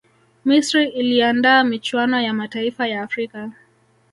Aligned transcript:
misri 0.45 0.87
iliandaa 0.89 1.63
michuano 1.63 2.21
ya 2.21 2.33
mataifa 2.33 2.87
ya 2.87 3.01
afrika 3.03 3.51